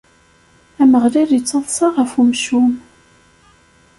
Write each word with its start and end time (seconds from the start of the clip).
Ameɣlal 0.81 1.31
ittaḍsa 1.39 1.87
ɣef 1.95 2.11
umcum. 2.21 2.71